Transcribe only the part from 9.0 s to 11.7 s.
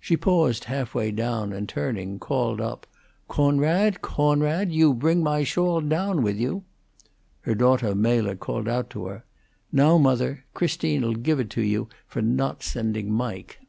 her, "Now, mother, Christine 'll give it to